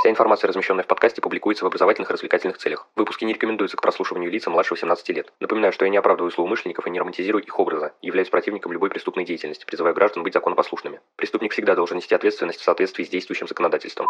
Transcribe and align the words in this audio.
Вся 0.00 0.08
информация, 0.08 0.48
размещенная 0.48 0.82
в 0.82 0.86
подкасте, 0.86 1.20
публикуется 1.20 1.62
в 1.62 1.66
образовательных 1.66 2.08
и 2.08 2.14
развлекательных 2.14 2.56
целях. 2.56 2.88
Выпуски 2.96 3.26
не 3.26 3.34
рекомендуются 3.34 3.76
к 3.76 3.82
прослушиванию 3.82 4.30
лица 4.30 4.48
младше 4.48 4.72
18 4.72 5.10
лет. 5.10 5.30
Напоминаю, 5.40 5.74
что 5.74 5.84
я 5.84 5.90
не 5.90 5.98
оправдываю 5.98 6.30
злоумышленников 6.30 6.86
и 6.86 6.90
не 6.90 6.98
романтизирую 6.98 7.44
их 7.44 7.58
образа, 7.58 7.92
являюсь 8.00 8.30
противником 8.30 8.72
любой 8.72 8.88
преступной 8.88 9.26
деятельности, 9.26 9.66
призываю 9.66 9.94
граждан 9.94 10.22
быть 10.22 10.32
законопослушными. 10.32 11.00
Преступник 11.16 11.52
всегда 11.52 11.74
должен 11.74 11.98
нести 11.98 12.14
ответственность 12.14 12.60
в 12.60 12.64
соответствии 12.64 13.04
с 13.04 13.10
действующим 13.10 13.46
законодательством. 13.46 14.08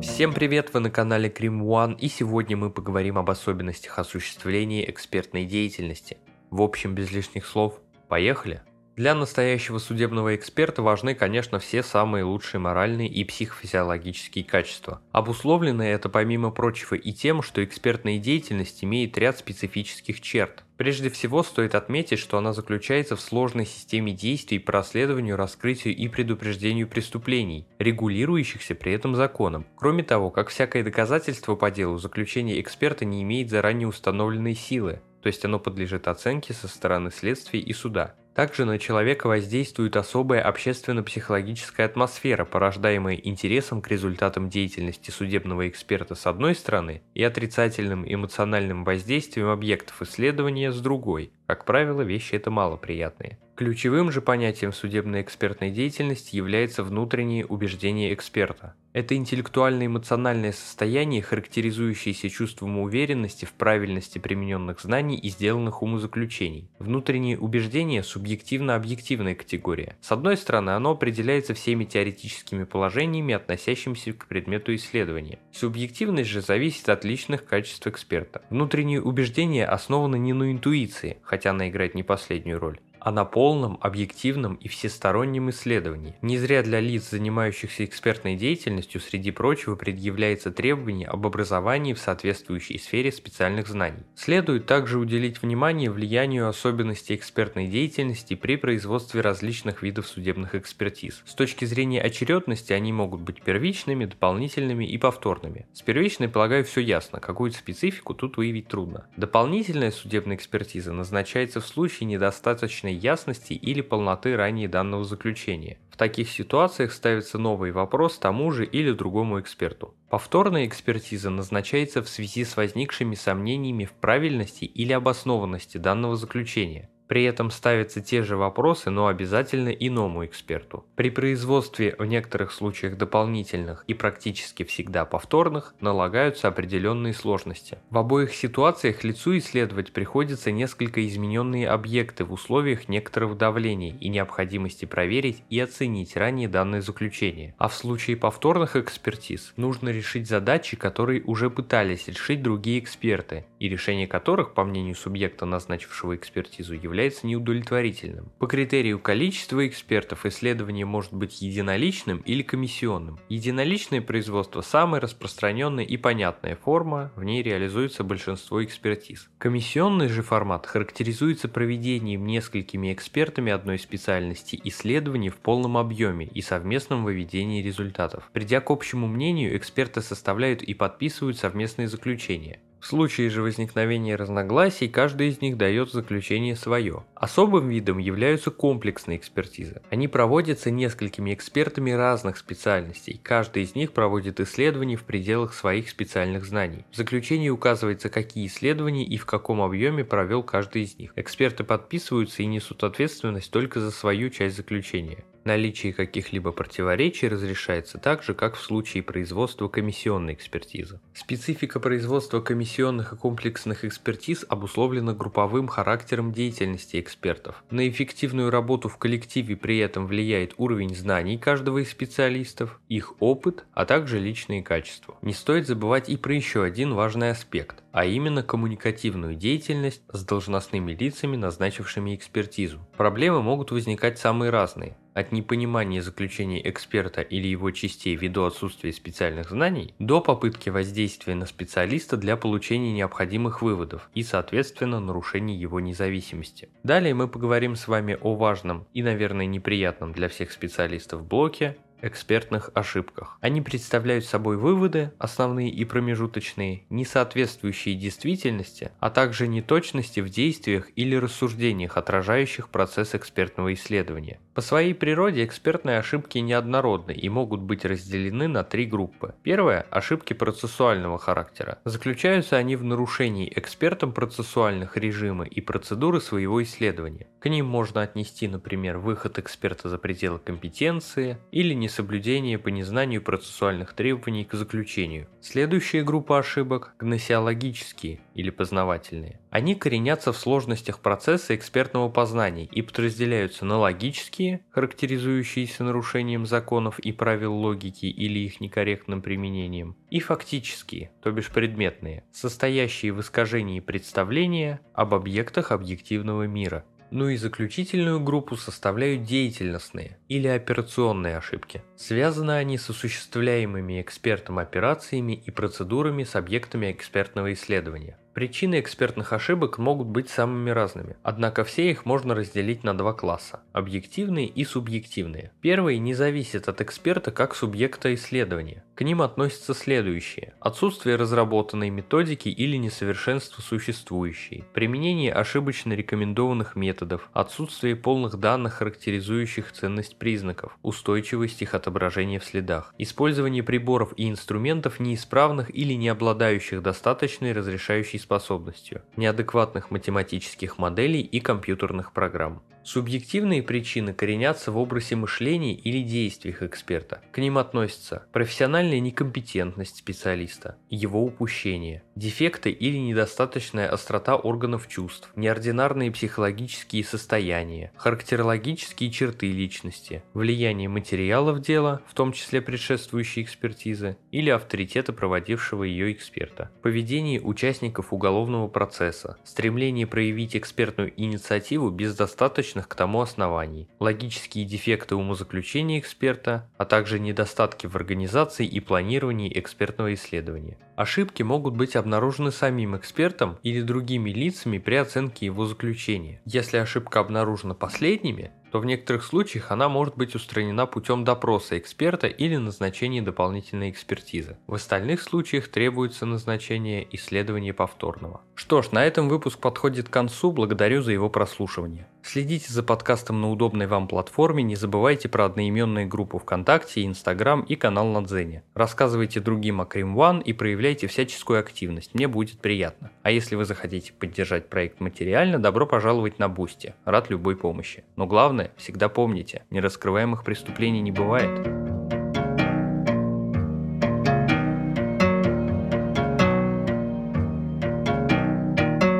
Всем 0.00 0.32
привет, 0.32 0.72
вы 0.72 0.78
на 0.78 0.90
канале 0.92 1.28
Крим 1.28 1.64
One, 1.64 1.96
и 1.98 2.06
сегодня 2.06 2.56
мы 2.56 2.70
поговорим 2.70 3.18
об 3.18 3.28
особенностях 3.28 3.98
осуществления 3.98 4.88
экспертной 4.88 5.46
деятельности. 5.46 6.16
В 6.50 6.62
общем, 6.62 6.94
без 6.94 7.10
лишних 7.12 7.46
слов, 7.46 7.80
поехали! 8.08 8.62
Для 8.96 9.14
настоящего 9.14 9.78
судебного 9.78 10.34
эксперта 10.34 10.82
важны, 10.82 11.14
конечно, 11.14 11.58
все 11.58 11.82
самые 11.82 12.24
лучшие 12.24 12.60
моральные 12.60 13.08
и 13.08 13.24
психофизиологические 13.24 14.44
качества. 14.44 15.00
Обусловлено 15.12 15.84
это, 15.84 16.10
помимо 16.10 16.50
прочего, 16.50 16.96
и 16.96 17.12
тем, 17.12 17.40
что 17.40 17.64
экспертная 17.64 18.18
деятельность 18.18 18.84
имеет 18.84 19.16
ряд 19.16 19.38
специфических 19.38 20.20
черт. 20.20 20.64
Прежде 20.76 21.08
всего, 21.08 21.42
стоит 21.42 21.74
отметить, 21.74 22.18
что 22.18 22.36
она 22.36 22.52
заключается 22.52 23.16
в 23.16 23.20
сложной 23.20 23.64
системе 23.64 24.12
действий 24.12 24.58
по 24.58 24.72
расследованию, 24.72 25.36
раскрытию 25.36 25.96
и 25.96 26.08
предупреждению 26.08 26.88
преступлений, 26.88 27.66
регулирующихся 27.78 28.74
при 28.74 28.92
этом 28.92 29.14
законом. 29.14 29.66
Кроме 29.76 30.02
того, 30.02 30.30
как 30.30 30.48
всякое 30.48 30.82
доказательство 30.82 31.54
по 31.54 31.70
делу, 31.70 31.96
заключение 31.96 32.60
эксперта 32.60 33.04
не 33.04 33.22
имеет 33.22 33.48
заранее 33.50 33.88
установленной 33.88 34.54
силы, 34.54 35.00
то 35.22 35.26
есть 35.26 35.44
оно 35.44 35.58
подлежит 35.58 36.08
оценке 36.08 36.54
со 36.54 36.68
стороны 36.68 37.10
следствия 37.10 37.60
и 37.60 37.72
суда. 37.72 38.14
Также 38.34 38.64
на 38.64 38.78
человека 38.78 39.26
воздействует 39.26 39.96
особая 39.96 40.40
общественно-психологическая 40.42 41.86
атмосфера, 41.86 42.44
порождаемая 42.44 43.16
интересом 43.16 43.82
к 43.82 43.88
результатам 43.88 44.48
деятельности 44.48 45.10
судебного 45.10 45.68
эксперта 45.68 46.14
с 46.14 46.26
одной 46.26 46.54
стороны 46.54 47.02
и 47.14 47.22
отрицательным 47.24 48.04
эмоциональным 48.06 48.84
воздействием 48.84 49.48
объектов 49.48 50.00
исследования 50.02 50.72
с 50.72 50.80
другой. 50.80 51.32
Как 51.46 51.64
правило, 51.64 52.02
вещи 52.02 52.36
это 52.36 52.50
малоприятные. 52.50 53.38
Ключевым 53.60 54.10
же 54.10 54.22
понятием 54.22 54.72
судебной 54.72 55.20
экспертной 55.20 55.70
деятельности 55.70 56.34
является 56.34 56.82
внутреннее 56.82 57.44
убеждение 57.44 58.14
эксперта. 58.14 58.72
Это 58.94 59.14
интеллектуально-эмоциональное 59.16 60.52
состояние, 60.52 61.20
характеризующееся 61.20 62.30
чувством 62.30 62.78
уверенности 62.78 63.44
в 63.44 63.52
правильности 63.52 64.18
примененных 64.18 64.80
знаний 64.80 65.18
и 65.18 65.28
сделанных 65.28 65.82
умозаключений. 65.82 66.70
Внутреннее 66.78 67.38
убеждение– 67.38 68.02
субъективно-объективная 68.02 69.34
категория. 69.34 69.98
С 70.00 70.10
одной 70.10 70.38
стороны, 70.38 70.70
оно 70.70 70.92
определяется 70.92 71.52
всеми 71.52 71.84
теоретическими 71.84 72.64
положениями, 72.64 73.34
относящимися 73.34 74.14
к 74.14 74.26
предмету 74.26 74.74
исследования. 74.74 75.38
Субъективность 75.52 76.30
же 76.30 76.40
зависит 76.40 76.88
от 76.88 77.04
личных 77.04 77.44
качеств 77.44 77.86
эксперта. 77.86 78.40
Внутреннее 78.48 79.02
убеждение 79.02 79.66
основано 79.66 80.16
не 80.16 80.32
на 80.32 80.50
интуиции, 80.50 81.18
хотя 81.20 81.50
она 81.50 81.68
играет 81.68 81.94
не 81.94 82.02
последнюю 82.02 82.58
роль, 82.58 82.80
а 83.00 83.10
на 83.10 83.24
полном, 83.24 83.78
объективном 83.80 84.54
и 84.54 84.68
всестороннем 84.68 85.50
исследовании. 85.50 86.16
Не 86.22 86.38
зря 86.38 86.62
для 86.62 86.80
лиц, 86.80 87.10
занимающихся 87.10 87.84
экспертной 87.84 88.36
деятельностью, 88.36 89.00
среди 89.00 89.30
прочего 89.30 89.74
предъявляется 89.74 90.50
требование 90.50 91.08
об 91.08 91.26
образовании 91.26 91.94
в 91.94 91.98
соответствующей 91.98 92.78
сфере 92.78 93.12
специальных 93.12 93.68
знаний. 93.68 94.04
Следует 94.14 94.66
также 94.66 94.98
уделить 94.98 95.42
внимание 95.42 95.90
влиянию 95.90 96.48
особенностей 96.48 97.14
экспертной 97.14 97.66
деятельности 97.66 98.34
при 98.34 98.56
производстве 98.56 99.20
различных 99.20 99.82
видов 99.82 100.06
судебных 100.06 100.54
экспертиз. 100.54 101.22
С 101.26 101.34
точки 101.34 101.64
зрения 101.64 102.00
очередности 102.02 102.72
они 102.72 102.92
могут 102.92 103.20
быть 103.20 103.42
первичными, 103.42 104.04
дополнительными 104.04 104.84
и 104.84 104.98
повторными. 104.98 105.66
С 105.72 105.82
первичной, 105.82 106.28
полагаю, 106.28 106.64
все 106.64 106.80
ясно, 106.80 107.20
какую 107.20 107.52
специфику 107.52 108.14
тут 108.14 108.36
выявить 108.36 108.68
трудно. 108.68 109.06
Дополнительная 109.16 109.90
судебная 109.90 110.36
экспертиза 110.36 110.92
назначается 110.92 111.60
в 111.60 111.66
случае 111.66 112.06
недостаточной 112.06 112.89
достаточной 112.90 112.94
ясности 112.94 113.52
или 113.52 113.80
полноты 113.80 114.36
ранее 114.36 114.68
данного 114.68 115.04
заключения. 115.04 115.78
В 115.90 115.96
таких 115.96 116.30
ситуациях 116.30 116.92
ставится 116.92 117.38
новый 117.38 117.72
вопрос 117.72 118.18
тому 118.18 118.50
же 118.52 118.64
или 118.64 118.92
другому 118.92 119.40
эксперту. 119.40 119.94
Повторная 120.08 120.66
экспертиза 120.66 121.30
назначается 121.30 122.02
в 122.02 122.08
связи 122.08 122.44
с 122.44 122.56
возникшими 122.56 123.14
сомнениями 123.14 123.84
в 123.84 123.92
правильности 123.92 124.64
или 124.64 124.92
обоснованности 124.92 125.78
данного 125.78 126.16
заключения. 126.16 126.88
При 127.10 127.24
этом 127.24 127.50
ставятся 127.50 128.00
те 128.00 128.22
же 128.22 128.36
вопросы, 128.36 128.88
но 128.88 129.08
обязательно 129.08 129.70
иному 129.70 130.24
эксперту. 130.24 130.84
При 130.94 131.10
производстве 131.10 131.96
в 131.98 132.04
некоторых 132.04 132.52
случаях 132.52 132.96
дополнительных 132.96 133.82
и 133.88 133.94
практически 133.94 134.62
всегда 134.62 135.04
повторных 135.04 135.74
налагаются 135.80 136.46
определенные 136.46 137.12
сложности. 137.12 137.78
В 137.90 137.98
обоих 137.98 138.32
ситуациях 138.32 139.02
лицу 139.02 139.36
исследовать 139.38 139.92
приходится 139.92 140.52
несколько 140.52 141.04
измененные 141.04 141.68
объекты 141.68 142.24
в 142.24 142.32
условиях 142.32 142.88
некоторого 142.88 143.34
давления 143.34 143.96
и 143.98 144.08
необходимости 144.08 144.84
проверить 144.84 145.42
и 145.50 145.58
оценить 145.58 146.16
ранее 146.16 146.46
данное 146.46 146.80
заключение. 146.80 147.56
А 147.58 147.66
в 147.66 147.74
случае 147.74 148.18
повторных 148.18 148.76
экспертиз 148.76 149.52
нужно 149.56 149.88
решить 149.88 150.28
задачи, 150.28 150.76
которые 150.76 151.24
уже 151.24 151.50
пытались 151.50 152.06
решить 152.06 152.40
другие 152.40 152.78
эксперты, 152.78 153.46
и 153.58 153.68
решение 153.68 154.06
которых, 154.06 154.54
по 154.54 154.62
мнению 154.62 154.94
субъекта, 154.94 155.44
назначившего 155.44 156.14
экспертизу, 156.14 156.74
является 156.74 156.99
является 157.00 157.26
неудовлетворительным. 157.26 158.30
По 158.38 158.46
критерию 158.46 158.98
количества 158.98 159.66
экспертов 159.66 160.26
исследование 160.26 160.84
может 160.84 161.14
быть 161.14 161.40
единоличным 161.40 162.18
или 162.18 162.42
комиссионным. 162.42 163.18
Единоличное 163.30 164.02
производство– 164.02 164.60
самая 164.62 165.00
распространенная 165.00 165.84
и 165.84 165.96
понятная 165.96 166.56
форма, 166.56 167.10
в 167.16 167.24
ней 167.24 167.42
реализуется 167.42 168.04
большинство 168.04 168.62
экспертиз. 168.62 169.30
Комиссионный 169.38 170.08
же 170.08 170.22
формат 170.22 170.66
характеризуется 170.66 171.48
проведением 171.48 172.26
несколькими 172.26 172.92
экспертами 172.92 173.50
одной 173.50 173.78
специальности 173.78 174.60
исследований 174.64 175.30
в 175.30 175.36
полном 175.36 175.78
объеме 175.78 176.26
и 176.26 176.42
совместном 176.42 177.04
выведении 177.04 177.62
результатов. 177.62 178.28
Придя 178.34 178.60
к 178.60 178.70
общему 178.70 179.06
мнению, 179.06 179.56
эксперты 179.56 180.02
составляют 180.02 180.62
и 180.62 180.74
подписывают 180.74 181.38
совместные 181.38 181.88
заключения. 181.88 182.60
В 182.80 182.86
случае 182.86 183.28
же 183.28 183.42
возникновения 183.42 184.16
разногласий, 184.16 184.88
каждый 184.88 185.28
из 185.28 185.42
них 185.42 185.58
дает 185.58 185.92
заключение 185.92 186.56
свое. 186.56 187.04
Особым 187.14 187.68
видом 187.68 187.98
являются 187.98 188.50
комплексные 188.50 189.18
экспертизы. 189.18 189.82
Они 189.90 190.08
проводятся 190.08 190.70
несколькими 190.70 191.34
экспертами 191.34 191.90
разных 191.90 192.38
специальностей, 192.38 193.20
каждый 193.22 193.64
из 193.64 193.74
них 193.74 193.92
проводит 193.92 194.40
исследования 194.40 194.96
в 194.96 195.04
пределах 195.04 195.52
своих 195.52 195.90
специальных 195.90 196.46
знаний. 196.46 196.86
В 196.90 196.96
заключении 196.96 197.50
указывается, 197.50 198.08
какие 198.08 198.46
исследования 198.46 199.04
и 199.04 199.18
в 199.18 199.26
каком 199.26 199.60
объеме 199.60 200.02
провел 200.02 200.42
каждый 200.42 200.82
из 200.82 200.98
них. 200.98 201.12
Эксперты 201.16 201.64
подписываются 201.64 202.42
и 202.42 202.46
несут 202.46 202.82
ответственность 202.82 203.50
только 203.50 203.80
за 203.80 203.90
свою 203.90 204.30
часть 204.30 204.56
заключения. 204.56 205.22
Наличие 205.44 205.94
каких-либо 205.94 206.52
противоречий 206.52 207.28
разрешается 207.28 207.96
так 207.98 208.22
же, 208.22 208.34
как 208.34 208.56
в 208.56 208.60
случае 208.60 209.02
производства 209.02 209.68
комиссионной 209.68 210.34
экспертизы. 210.34 211.00
Специфика 211.14 211.80
производства 211.80 212.40
комиссионных 212.40 213.14
и 213.14 213.16
комплексных 213.16 213.84
экспертиз 213.84 214.44
обусловлена 214.48 215.14
групповым 215.14 215.68
характером 215.68 216.32
деятельности 216.32 217.00
экспертов. 217.00 217.64
На 217.70 217.88
эффективную 217.88 218.50
работу 218.50 218.88
в 218.88 218.98
коллективе 218.98 219.56
при 219.56 219.78
этом 219.78 220.06
влияет 220.06 220.54
уровень 220.58 220.94
знаний 220.94 221.38
каждого 221.38 221.78
из 221.78 221.90
специалистов, 221.90 222.78
их 222.88 223.14
опыт, 223.20 223.64
а 223.72 223.86
также 223.86 224.18
личные 224.18 224.62
качества. 224.62 225.16
Не 225.22 225.32
стоит 225.32 225.66
забывать 225.66 226.10
и 226.10 226.18
про 226.18 226.34
еще 226.34 226.62
один 226.62 226.92
важный 226.92 227.30
аспект, 227.30 227.82
а 227.92 228.04
именно 228.04 228.42
коммуникативную 228.42 229.34
деятельность 229.34 230.02
с 230.12 230.22
должностными 230.22 230.92
лицами, 230.92 231.36
назначившими 231.36 232.14
экспертизу. 232.14 232.78
Проблемы 232.96 233.42
могут 233.42 233.70
возникать 233.70 234.18
самые 234.18 234.50
разные 234.50 234.96
от 235.14 235.32
непонимания 235.32 236.02
заключений 236.02 236.60
эксперта 236.64 237.20
или 237.20 237.48
его 237.48 237.70
частей 237.70 238.16
ввиду 238.16 238.44
отсутствия 238.44 238.92
специальных 238.92 239.50
знаний, 239.50 239.94
до 239.98 240.20
попытки 240.20 240.70
воздействия 240.70 241.34
на 241.34 241.46
специалиста 241.46 242.16
для 242.16 242.36
получения 242.36 242.92
необходимых 242.92 243.62
выводов 243.62 244.10
и, 244.14 244.22
соответственно, 244.22 245.00
нарушения 245.00 245.56
его 245.56 245.80
независимости. 245.80 246.68
Далее 246.82 247.14
мы 247.14 247.28
поговорим 247.28 247.76
с 247.76 247.88
вами 247.88 248.18
о 248.20 248.34
важном 248.34 248.86
и, 248.94 249.02
наверное, 249.02 249.46
неприятном 249.46 250.12
для 250.12 250.28
всех 250.28 250.52
специалистов 250.52 251.26
блоке 251.26 251.76
экспертных 252.02 252.70
ошибках. 252.74 253.38
Они 253.40 253.60
представляют 253.60 254.24
собой 254.24 254.56
выводы, 254.56 255.12
основные 255.18 255.70
и 255.70 255.84
промежуточные, 255.84 256.84
не 256.90 257.04
соответствующие 257.04 257.94
действительности, 257.94 258.92
а 259.00 259.10
также 259.10 259.46
неточности 259.48 260.20
в 260.20 260.28
действиях 260.28 260.88
или 260.96 261.14
рассуждениях, 261.14 261.96
отражающих 261.96 262.68
процесс 262.68 263.14
экспертного 263.14 263.74
исследования. 263.74 264.40
По 264.60 264.66
своей 264.66 264.92
природе 264.92 265.42
экспертные 265.42 265.96
ошибки 265.96 266.36
неоднородны 266.36 267.12
и 267.12 267.30
могут 267.30 267.62
быть 267.62 267.86
разделены 267.86 268.46
на 268.46 268.62
три 268.62 268.84
группы. 268.84 269.34
Первая– 269.42 269.86
ошибки 269.90 270.34
процессуального 270.34 271.18
характера. 271.18 271.78
Заключаются 271.86 272.58
они 272.58 272.76
в 272.76 272.84
нарушении 272.84 273.50
экспертом 273.56 274.12
процессуальных 274.12 274.98
режима 274.98 275.46
и 275.46 275.62
процедуры 275.62 276.20
своего 276.20 276.62
исследования. 276.62 277.26
К 277.40 277.48
ним 277.48 277.64
можно 277.64 278.02
отнести, 278.02 278.48
например, 278.48 278.98
выход 278.98 279.38
эксперта 279.38 279.88
за 279.88 279.96
пределы 279.96 280.38
компетенции 280.38 281.38
или 281.52 281.72
несоблюдение 281.72 282.58
по 282.58 282.68
незнанию 282.68 283.22
процессуальных 283.22 283.94
требований 283.94 284.44
к 284.44 284.52
заключению. 284.52 285.26
Следующая 285.40 286.02
группа 286.02 286.38
ошибок– 286.38 286.92
гносеологические 286.98 288.20
или 288.34 288.50
познавательные. 288.50 289.39
Они 289.50 289.74
коренятся 289.74 290.32
в 290.32 290.36
сложностях 290.36 291.00
процесса 291.00 291.56
экспертного 291.56 292.08
познания 292.08 292.66
и 292.66 292.82
подразделяются 292.82 293.64
на 293.64 293.78
логические, 293.78 294.60
характеризующиеся 294.70 295.82
нарушением 295.82 296.46
законов 296.46 297.00
и 297.00 297.10
правил 297.10 297.54
логики 297.54 298.06
или 298.06 298.38
их 298.38 298.60
некорректным 298.60 299.22
применением, 299.22 299.96
и 300.08 300.20
фактические, 300.20 301.10
то 301.20 301.32
бишь 301.32 301.48
предметные, 301.48 302.22
состоящие 302.32 303.12
в 303.12 303.20
искажении 303.20 303.80
представления 303.80 304.80
об 304.94 305.14
объектах 305.14 305.72
объективного 305.72 306.44
мира. 306.44 306.84
Ну 307.10 307.28
и 307.28 307.36
заключительную 307.36 308.20
группу 308.20 308.56
составляют 308.56 309.24
деятельностные 309.24 310.18
или 310.28 310.46
операционные 310.46 311.38
ошибки. 311.38 311.82
Связаны 311.96 312.52
они 312.52 312.78
с 312.78 312.88
осуществляемыми 312.88 314.00
экспертом 314.00 314.60
операциями 314.60 315.32
и 315.32 315.50
процедурами 315.50 316.22
с 316.22 316.36
объектами 316.36 316.92
экспертного 316.92 317.52
исследования. 317.52 318.16
Причины 318.34 318.78
экспертных 318.78 319.32
ошибок 319.32 319.78
могут 319.78 320.06
быть 320.06 320.30
самыми 320.30 320.70
разными, 320.70 321.16
однако 321.24 321.64
все 321.64 321.90
их 321.90 322.06
можно 322.06 322.34
разделить 322.34 322.84
на 322.84 322.96
два 322.96 323.12
класса– 323.12 323.60
объективные 323.72 324.46
и 324.46 324.64
субъективные. 324.64 325.50
Первые 325.60 325.98
не 325.98 326.14
зависят 326.14 326.68
от 326.68 326.80
эксперта 326.80 327.32
как 327.32 327.56
субъекта 327.56 328.14
исследования. 328.14 328.84
К 329.00 329.02
ним 329.02 329.22
относятся 329.22 329.72
следующие– 329.72 330.52
отсутствие 330.60 331.16
разработанной 331.16 331.88
методики 331.88 332.50
или 332.50 332.76
несовершенство 332.76 333.62
существующей, 333.62 334.64
применение 334.74 335.32
ошибочно 335.32 335.94
рекомендованных 335.94 336.76
методов, 336.76 337.30
отсутствие 337.32 337.96
полных 337.96 338.36
данных, 338.38 338.74
характеризующих 338.74 339.72
ценность 339.72 340.16
признаков, 340.16 340.76
устойчивость 340.82 341.62
их 341.62 341.74
отображения 341.74 342.38
в 342.40 342.44
следах, 342.44 342.94
использование 342.98 343.62
приборов 343.62 344.12
и 344.18 344.28
инструментов 344.28 345.00
неисправных 345.00 345.74
или 345.74 345.94
не 345.94 346.10
обладающих 346.10 346.82
достаточной 346.82 347.52
разрешающей 347.52 348.18
способностью, 348.18 349.00
неадекватных 349.16 349.90
математических 349.90 350.76
моделей 350.76 351.22
и 351.22 351.40
компьютерных 351.40 352.12
программ. 352.12 352.60
Субъективные 352.82 353.62
причины 353.62 354.14
коренятся 354.14 354.72
в 354.72 354.78
образе 354.78 355.14
мышления 355.14 355.74
или 355.74 356.02
действиях 356.02 356.62
эксперта. 356.62 357.20
К 357.30 357.38
ним 357.38 357.58
относятся 357.58 358.24
профессиональная 358.32 359.00
некомпетентность 359.00 359.98
специалиста, 359.98 360.76
его 360.88 361.22
упущение, 361.22 362.02
дефекты 362.16 362.70
или 362.70 362.96
недостаточная 362.96 363.88
острота 363.88 364.36
органов 364.36 364.88
чувств, 364.88 365.30
неординарные 365.36 366.10
психологические 366.10 367.04
состояния, 367.04 367.92
характерологические 367.96 369.10
черты 369.10 369.52
личности, 369.52 370.22
влияние 370.32 370.88
материалов 370.88 371.60
дела, 371.60 372.00
в 372.08 372.14
том 372.14 372.32
числе 372.32 372.62
предшествующей 372.62 373.42
экспертизы, 373.42 374.16
или 374.30 374.50
авторитета 374.50 375.12
проводившего 375.12 375.84
ее 375.84 376.12
эксперта, 376.12 376.70
поведение 376.82 377.40
участников 377.40 378.12
уголовного 378.12 378.68
процесса, 378.68 379.36
стремление 379.44 380.06
проявить 380.06 380.56
экспертную 380.56 381.12
инициативу 381.16 381.90
без 381.90 382.16
достаточно 382.16 382.69
достаточных 382.70 382.88
к 382.88 382.94
тому 382.94 383.20
оснований, 383.20 383.88
логические 383.98 384.64
дефекты 384.64 385.14
умозаключения 385.14 385.98
эксперта, 385.98 386.68
а 386.78 386.84
также 386.84 387.18
недостатки 387.18 387.86
в 387.86 387.96
организации 387.96 388.66
и 388.66 388.80
планировании 388.80 389.58
экспертного 389.58 390.14
исследования. 390.14 390.78
Ошибки 390.96 391.42
могут 391.42 391.74
быть 391.74 391.96
обнаружены 391.96 392.50
самим 392.50 392.96
экспертом 392.96 393.58
или 393.62 393.80
другими 393.80 394.30
лицами 394.30 394.78
при 394.78 394.96
оценке 394.96 395.46
его 395.46 395.66
заключения. 395.66 396.40
Если 396.44 396.78
ошибка 396.78 397.20
обнаружена 397.20 397.74
последними, 397.74 398.52
то 398.70 398.80
в 398.80 398.86
некоторых 398.86 399.24
случаях 399.24 399.70
она 399.70 399.88
может 399.88 400.16
быть 400.16 400.34
устранена 400.34 400.86
путем 400.86 401.24
допроса 401.24 401.78
эксперта 401.78 402.26
или 402.26 402.56
назначения 402.56 403.22
дополнительной 403.22 403.90
экспертизы. 403.90 404.56
В 404.66 404.74
остальных 404.74 405.22
случаях 405.22 405.68
требуется 405.68 406.26
назначение 406.26 407.06
исследования 407.12 407.72
повторного. 407.72 408.40
Что 408.54 408.82
ж, 408.82 408.92
на 408.92 409.04
этом 409.04 409.28
выпуск 409.28 409.58
подходит 409.58 410.08
к 410.08 410.12
концу, 410.12 410.52
благодарю 410.52 411.02
за 411.02 411.12
его 411.12 411.30
прослушивание. 411.30 412.06
Следите 412.22 412.70
за 412.70 412.82
подкастом 412.82 413.40
на 413.40 413.50
удобной 413.50 413.86
вам 413.86 414.06
платформе, 414.06 414.62
не 414.62 414.76
забывайте 414.76 415.28
про 415.28 415.46
одноименные 415.46 416.04
группы 416.04 416.38
ВКонтакте, 416.38 417.06
Инстаграм 417.06 417.62
и 417.62 417.76
канал 417.76 418.08
на 418.08 418.22
Дзене. 418.22 418.62
Рассказывайте 418.74 419.40
другим 419.40 419.80
о 419.80 419.86
Крим 419.86 420.16
One 420.18 420.42
и 420.42 420.52
проявляйте 420.52 421.06
всяческую 421.06 421.60
активность, 421.60 422.14
мне 422.14 422.28
будет 422.28 422.60
приятно. 422.60 423.10
А 423.22 423.30
если 423.30 423.56
вы 423.56 423.64
захотите 423.64 424.12
поддержать 424.12 424.68
проект 424.68 425.00
материально, 425.00 425.58
добро 425.58 425.86
пожаловать 425.86 426.38
на 426.38 426.48
Бусти, 426.48 426.94
рад 427.06 427.30
любой 427.30 427.56
помощи. 427.56 428.04
Но 428.16 428.26
главное, 428.60 428.72
всегда 428.76 429.08
помните, 429.08 429.62
нераскрываемых 429.70 430.44
преступлений 430.44 431.00
не 431.00 431.12
бывает. 431.12 431.89